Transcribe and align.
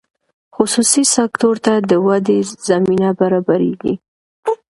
خصوصي 0.55 1.03
سکتور 1.15 1.55
ته 1.65 1.73
د 1.89 1.91
ودې 2.05 2.39
زمینه 2.67 3.09
برابریږي. 3.19 3.93